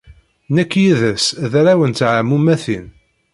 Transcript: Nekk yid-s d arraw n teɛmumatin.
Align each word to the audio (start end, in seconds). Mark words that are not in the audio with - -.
Nekk 0.55 0.71
yid-s 0.81 1.25
d 1.51 1.53
arraw 1.59 1.81
n 1.89 1.91
teɛmumatin. 1.93 2.85